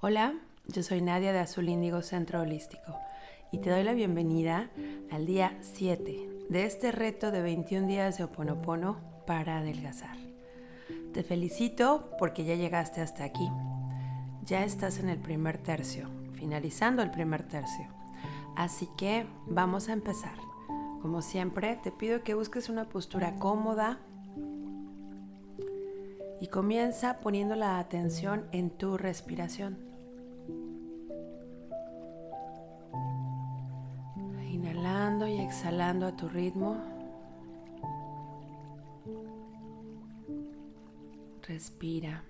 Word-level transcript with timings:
Hola, 0.00 0.34
yo 0.68 0.84
soy 0.84 1.02
Nadia 1.02 1.32
de 1.32 1.40
Azul 1.40 1.68
Índigo 1.68 2.02
Centro 2.02 2.42
Holístico 2.42 2.96
y 3.50 3.58
te 3.58 3.68
doy 3.68 3.82
la 3.82 3.94
bienvenida 3.94 4.70
al 5.10 5.26
día 5.26 5.58
7 5.60 6.44
de 6.48 6.64
este 6.64 6.92
reto 6.92 7.32
de 7.32 7.42
21 7.42 7.88
días 7.88 8.16
de 8.16 8.22
Oponopono 8.22 9.00
para 9.26 9.58
adelgazar. 9.58 10.16
Te 11.12 11.24
felicito 11.24 12.10
porque 12.16 12.44
ya 12.44 12.54
llegaste 12.54 13.00
hasta 13.00 13.24
aquí. 13.24 13.50
Ya 14.44 14.62
estás 14.62 15.00
en 15.00 15.08
el 15.08 15.18
primer 15.18 15.58
tercio, 15.58 16.08
finalizando 16.34 17.02
el 17.02 17.10
primer 17.10 17.42
tercio. 17.42 17.88
Así 18.54 18.88
que 18.96 19.26
vamos 19.48 19.88
a 19.88 19.94
empezar. 19.94 20.36
Como 21.02 21.22
siempre, 21.22 21.74
te 21.82 21.90
pido 21.90 22.22
que 22.22 22.34
busques 22.34 22.68
una 22.68 22.88
postura 22.88 23.34
cómoda 23.34 23.98
y 26.40 26.46
comienza 26.46 27.18
poniendo 27.18 27.56
la 27.56 27.80
atención 27.80 28.46
en 28.52 28.70
tu 28.70 28.96
respiración. 28.96 29.87
Exhalando 35.58 36.06
a 36.06 36.12
tu 36.12 36.28
ritmo. 36.28 36.76
Respira. 41.42 42.22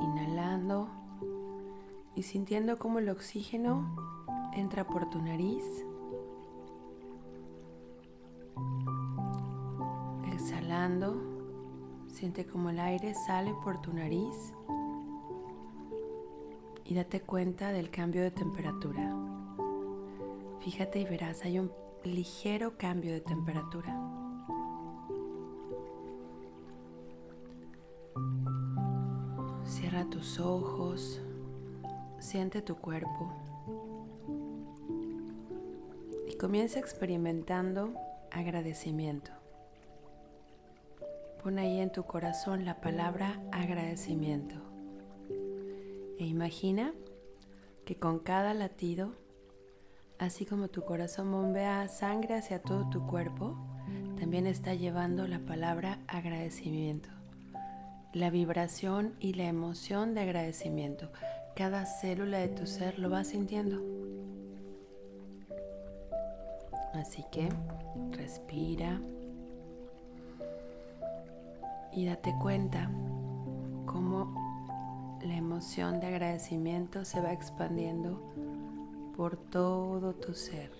Inhalando 0.00 0.88
y 2.16 2.24
sintiendo 2.24 2.80
cómo 2.80 2.98
el 2.98 3.08
oxígeno 3.08 3.94
entra 4.54 4.88
por 4.88 5.08
tu 5.08 5.22
nariz. 5.22 5.64
Exhalando, 10.32 11.22
siente 12.08 12.44
como 12.44 12.70
el 12.70 12.80
aire 12.80 13.14
sale 13.14 13.54
por 13.62 13.80
tu 13.80 13.92
nariz 13.92 14.52
y 16.84 16.94
date 16.96 17.20
cuenta 17.20 17.70
del 17.70 17.88
cambio 17.90 18.22
de 18.22 18.32
temperatura. 18.32 19.31
Fíjate 20.62 21.00
y 21.00 21.04
verás, 21.04 21.42
hay 21.42 21.58
un 21.58 21.72
ligero 22.04 22.78
cambio 22.78 23.12
de 23.12 23.20
temperatura. 23.20 23.98
Cierra 29.64 30.08
tus 30.08 30.38
ojos, 30.38 31.20
siente 32.20 32.62
tu 32.62 32.76
cuerpo 32.76 33.32
y 36.28 36.36
comienza 36.36 36.78
experimentando 36.78 37.94
agradecimiento. 38.30 39.32
Pon 41.42 41.58
ahí 41.58 41.80
en 41.80 41.90
tu 41.90 42.04
corazón 42.04 42.64
la 42.64 42.80
palabra 42.80 43.42
agradecimiento 43.50 44.54
e 46.20 46.24
imagina 46.24 46.92
que 47.84 47.96
con 47.96 48.20
cada 48.20 48.54
latido 48.54 49.21
Así 50.22 50.46
como 50.46 50.68
tu 50.68 50.84
corazón 50.84 51.32
bombea 51.32 51.88
sangre 51.88 52.36
hacia 52.36 52.62
todo 52.62 52.88
tu 52.88 53.04
cuerpo, 53.08 53.56
también 54.20 54.46
está 54.46 54.72
llevando 54.72 55.26
la 55.26 55.40
palabra 55.40 55.98
agradecimiento. 56.06 57.08
La 58.12 58.30
vibración 58.30 59.14
y 59.18 59.34
la 59.34 59.46
emoción 59.46 60.14
de 60.14 60.20
agradecimiento. 60.20 61.10
Cada 61.56 61.86
célula 61.86 62.38
de 62.38 62.46
tu 62.46 62.68
ser 62.68 63.00
lo 63.00 63.10
va 63.10 63.24
sintiendo. 63.24 63.82
Así 66.94 67.24
que 67.32 67.48
respira 68.12 69.00
y 71.92 72.06
date 72.06 72.32
cuenta 72.40 72.88
cómo 73.86 75.18
la 75.20 75.34
emoción 75.34 75.98
de 75.98 76.06
agradecimiento 76.06 77.04
se 77.04 77.20
va 77.20 77.32
expandiendo 77.32 78.22
por 79.16 79.36
todo 79.36 80.14
tu 80.14 80.34
ser. 80.34 80.70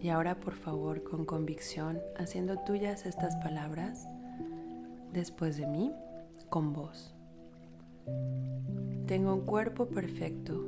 Y 0.00 0.08
ahora 0.08 0.38
por 0.38 0.54
favor 0.54 1.02
con 1.02 1.24
convicción, 1.24 2.00
haciendo 2.16 2.58
tuyas 2.58 3.06
estas 3.06 3.36
palabras, 3.36 4.06
después 5.12 5.56
de 5.56 5.66
mí, 5.66 5.92
con 6.48 6.72
vos. 6.72 7.14
Tengo 9.06 9.34
un 9.34 9.46
cuerpo 9.46 9.86
perfecto, 9.86 10.64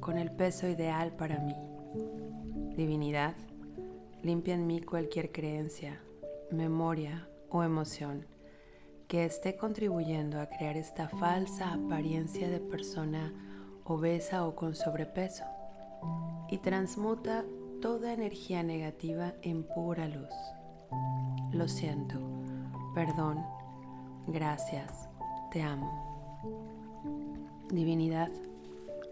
con 0.00 0.18
el 0.18 0.30
peso 0.32 0.66
ideal 0.66 1.12
para 1.12 1.38
mí. 1.38 1.54
Divinidad, 2.76 3.34
limpia 4.22 4.54
en 4.54 4.66
mí 4.66 4.80
cualquier 4.80 5.30
creencia, 5.30 6.00
memoria 6.50 7.28
o 7.50 7.62
emoción 7.62 8.26
que 9.12 9.26
esté 9.26 9.56
contribuyendo 9.56 10.40
a 10.40 10.46
crear 10.46 10.78
esta 10.78 11.06
falsa 11.06 11.74
apariencia 11.74 12.48
de 12.48 12.60
persona 12.60 13.51
obesa 13.84 14.46
o 14.46 14.54
con 14.54 14.74
sobrepeso 14.74 15.44
y 16.48 16.58
transmuta 16.58 17.44
toda 17.80 18.12
energía 18.12 18.62
negativa 18.62 19.32
en 19.42 19.64
pura 19.64 20.06
luz. 20.08 20.34
Lo 21.52 21.68
siento, 21.68 22.18
perdón, 22.94 23.44
gracias, 24.26 25.08
te 25.50 25.62
amo. 25.62 26.00
Divinidad, 27.70 28.30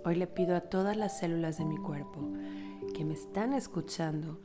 hoy 0.04 0.16
le 0.16 0.26
pido 0.26 0.54
a 0.54 0.60
todas 0.60 0.96
las 0.96 1.18
células 1.18 1.58
de 1.58 1.64
mi 1.64 1.78
cuerpo 1.78 2.20
que 2.94 3.04
me 3.04 3.14
están 3.14 3.54
escuchando 3.54 4.40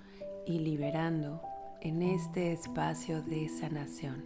y 0.45 0.59
liberando 0.59 1.41
en 1.81 2.01
este 2.01 2.51
espacio 2.53 3.21
de 3.21 3.49
sanación. 3.49 4.23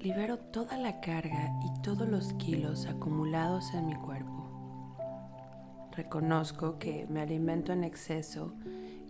Libero 0.00 0.38
toda 0.38 0.76
la 0.76 1.00
carga 1.00 1.52
y 1.64 1.82
todos 1.82 2.08
los 2.08 2.32
kilos 2.34 2.86
acumulados 2.86 3.72
en 3.72 3.86
mi 3.86 3.94
cuerpo 3.94 4.41
Reconozco 5.94 6.78
que 6.78 7.06
me 7.10 7.20
alimento 7.20 7.70
en 7.72 7.84
exceso 7.84 8.54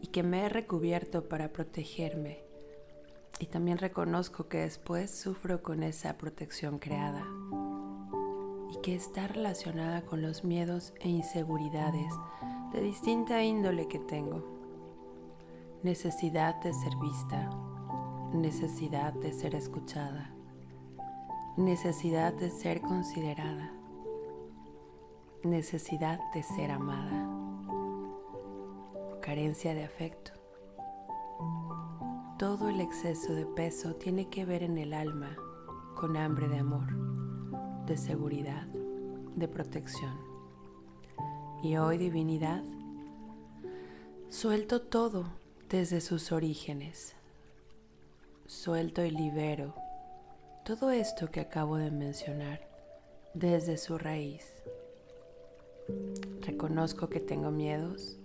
y 0.00 0.08
que 0.08 0.24
me 0.24 0.44
he 0.44 0.48
recubierto 0.48 1.28
para 1.28 1.52
protegerme. 1.52 2.42
Y 3.38 3.46
también 3.46 3.78
reconozco 3.78 4.48
que 4.48 4.58
después 4.58 5.12
sufro 5.12 5.62
con 5.62 5.84
esa 5.84 6.18
protección 6.18 6.80
creada 6.80 7.24
y 8.72 8.80
que 8.82 8.96
está 8.96 9.28
relacionada 9.28 10.02
con 10.02 10.22
los 10.22 10.42
miedos 10.42 10.92
e 10.98 11.08
inseguridades 11.08 12.12
de 12.72 12.80
distinta 12.80 13.44
índole 13.44 13.86
que 13.86 14.00
tengo. 14.00 14.44
Necesidad 15.84 16.60
de 16.62 16.72
ser 16.72 16.96
vista, 17.00 17.48
necesidad 18.32 19.12
de 19.12 19.32
ser 19.32 19.54
escuchada, 19.54 20.34
necesidad 21.56 22.32
de 22.32 22.50
ser 22.50 22.80
considerada 22.80 23.72
necesidad 25.44 26.20
de 26.32 26.42
ser 26.42 26.70
amada, 26.70 27.28
carencia 29.20 29.74
de 29.74 29.84
afecto. 29.84 30.32
Todo 32.38 32.68
el 32.68 32.80
exceso 32.80 33.34
de 33.34 33.46
peso 33.46 33.94
tiene 33.94 34.28
que 34.28 34.44
ver 34.44 34.62
en 34.62 34.78
el 34.78 34.94
alma 34.94 35.36
con 35.96 36.16
hambre 36.16 36.48
de 36.48 36.58
amor, 36.58 36.86
de 37.86 37.96
seguridad, 37.96 38.66
de 39.36 39.48
protección. 39.48 40.16
Y 41.62 41.76
hoy, 41.76 41.98
divinidad, 41.98 42.62
suelto 44.28 44.82
todo 44.82 45.24
desde 45.68 46.00
sus 46.00 46.32
orígenes. 46.32 47.14
Suelto 48.46 49.04
y 49.04 49.10
libero 49.10 49.74
todo 50.64 50.92
esto 50.92 51.28
que 51.28 51.40
acabo 51.40 51.76
de 51.76 51.90
mencionar 51.90 52.60
desde 53.34 53.76
su 53.78 53.98
raíz. 53.98 54.61
Reconozco 56.40 57.08
que 57.08 57.20
tengo 57.20 57.50
miedos. 57.50 58.18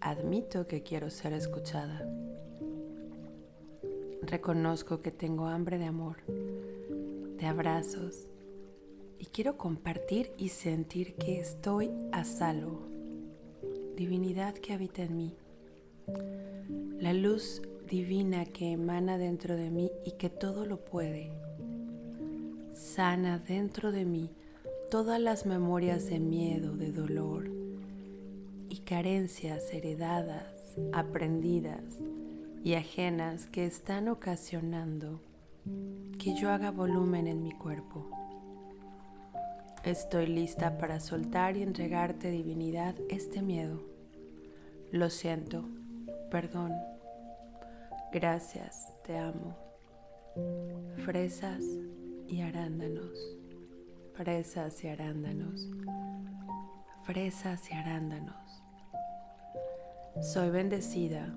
Admito 0.00 0.66
que 0.66 0.82
quiero 0.82 1.10
ser 1.10 1.32
escuchada. 1.32 2.08
Reconozco 4.22 5.02
que 5.02 5.10
tengo 5.10 5.46
hambre 5.46 5.78
de 5.78 5.86
amor, 5.86 6.18
de 6.26 7.46
abrazos. 7.46 8.28
Y 9.18 9.26
quiero 9.26 9.56
compartir 9.56 10.32
y 10.36 10.48
sentir 10.48 11.14
que 11.14 11.40
estoy 11.40 11.90
a 12.12 12.24
salvo. 12.24 12.80
Divinidad 13.96 14.54
que 14.54 14.72
habita 14.72 15.02
en 15.02 15.16
mí. 15.16 15.36
La 16.98 17.12
luz 17.12 17.62
divina 17.88 18.44
que 18.44 18.72
emana 18.72 19.18
dentro 19.18 19.56
de 19.56 19.70
mí 19.70 19.90
y 20.04 20.12
que 20.12 20.30
todo 20.30 20.66
lo 20.66 20.84
puede. 20.84 21.30
Sana 22.72 23.38
dentro 23.38 23.92
de 23.92 24.04
mí 24.04 24.30
todas 24.92 25.18
las 25.18 25.46
memorias 25.46 26.04
de 26.04 26.20
miedo, 26.20 26.76
de 26.76 26.92
dolor 26.92 27.50
y 28.68 28.80
carencias 28.80 29.72
heredadas, 29.72 30.76
aprendidas 30.92 31.82
y 32.62 32.74
ajenas 32.74 33.46
que 33.46 33.64
están 33.64 34.08
ocasionando 34.08 35.22
que 36.18 36.34
yo 36.34 36.50
haga 36.50 36.70
volumen 36.70 37.26
en 37.26 37.42
mi 37.42 37.52
cuerpo. 37.52 38.10
Estoy 39.82 40.26
lista 40.26 40.76
para 40.76 41.00
soltar 41.00 41.56
y 41.56 41.62
entregarte, 41.62 42.30
divinidad, 42.30 42.94
este 43.08 43.40
miedo. 43.40 43.80
Lo 44.90 45.08
siento, 45.08 45.64
perdón, 46.30 46.74
gracias, 48.12 48.92
te 49.06 49.16
amo. 49.16 49.56
Fresas, 51.02 51.62
y 52.28 52.40
arándanos, 52.40 53.41
fresas 54.14 54.84
y 54.84 54.88
arándanos, 54.88 55.68
fresas 57.04 57.70
y 57.70 57.74
arándanos. 57.74 58.62
Soy 60.20 60.50
bendecida 60.50 61.34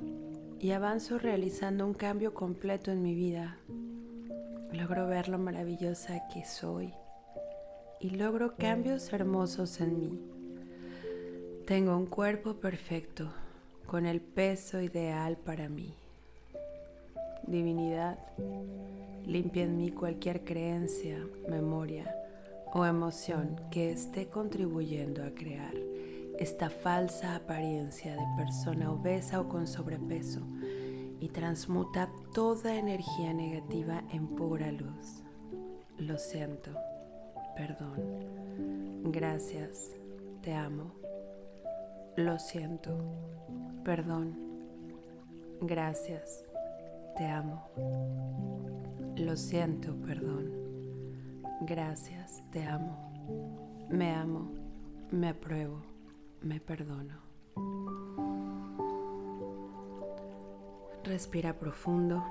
y 0.59 0.71
avanzo 0.71 1.17
realizando 1.17 1.85
un 1.85 1.93
cambio 1.93 2.33
completo 2.33 2.91
en 2.91 3.01
mi 3.01 3.15
vida. 3.15 3.57
Logro 4.73 5.07
ver 5.07 5.29
lo 5.29 5.37
maravillosa 5.37 6.27
que 6.33 6.43
soy 6.43 6.93
y 8.01 8.09
logro 8.11 8.57
cambios 8.57 9.13
hermosos 9.13 9.79
en 9.79 9.99
mí. 9.99 10.19
Tengo 11.65 11.97
un 11.97 12.07
cuerpo 12.07 12.55
perfecto 12.55 13.31
con 13.85 14.05
el 14.05 14.19
peso 14.19 14.81
ideal 14.81 15.37
para 15.37 15.69
mí. 15.69 15.93
Divinidad, 17.47 18.19
limpia 19.25 19.63
en 19.63 19.77
mí 19.77 19.91
cualquier 19.91 20.43
creencia, 20.43 21.25
memoria 21.47 22.13
o 22.75 22.85
emoción 22.85 23.55
que 23.71 23.89
esté 23.89 24.27
contribuyendo 24.27 25.23
a 25.23 25.33
crear 25.33 25.73
esta 26.37 26.69
falsa 26.69 27.37
apariencia 27.37 28.11
de 28.11 28.25
persona 28.35 28.91
obesa 28.91 29.39
o 29.39 29.47
con 29.47 29.65
sobrepeso 29.65 30.41
y 31.21 31.29
transmuta 31.29 32.09
toda 32.33 32.75
energía 32.75 33.33
negativa 33.33 34.03
en 34.11 34.27
pura 34.27 34.73
luz. 34.73 35.23
Lo 35.97 36.17
siento, 36.17 36.71
perdón, 37.55 37.95
gracias, 39.05 39.91
te 40.41 40.53
amo. 40.53 40.91
Lo 42.17 42.37
siento, 42.39 42.97
perdón, 43.85 44.37
gracias, 45.61 46.43
te 47.15 47.25
amo. 47.25 47.69
Lo 49.15 49.37
siento, 49.37 49.95
perdón, 49.95 50.64
gracias, 51.61 52.43
te 52.51 52.65
amo. 52.65 53.11
Me 53.89 54.11
amo, 54.11 54.51
me 55.11 55.29
apruebo, 55.29 55.81
me 56.41 56.59
perdono. 56.59 57.13
Respira 61.03 61.53
profundo. 61.53 62.23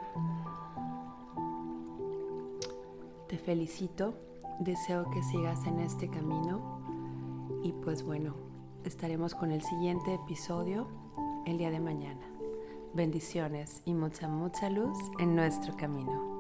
Te 3.29 3.39
felicito, 3.39 4.15
deseo 4.59 5.11
que 5.11 5.23
sigas 5.23 5.65
en 5.67 5.81
este 5.81 6.09
camino 6.09 6.81
y 7.63 7.73
pues 7.73 8.03
bueno, 8.05 8.35
estaremos 8.85 9.35
con 9.35 9.51
el 9.51 9.63
siguiente 9.63 10.15
episodio 10.15 10.89
el 11.47 11.59
día 11.59 11.71
de 11.71 11.81
mañana. 11.81 12.27
Bendiciones 12.95 13.83
y 13.85 13.95
mucha, 13.95 14.29
mucha 14.29 14.71
luz 14.71 14.99
en 15.19 15.35
nuestro 15.35 15.77
camino. 15.77 16.34